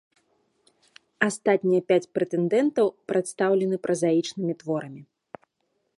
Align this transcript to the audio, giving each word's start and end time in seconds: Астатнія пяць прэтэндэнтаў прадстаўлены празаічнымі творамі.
Астатнія 1.27 1.81
пяць 1.93 2.11
прэтэндэнтаў 2.19 2.87
прадстаўлены 3.13 3.77
празаічнымі 3.87 4.53
творамі. 4.65 5.01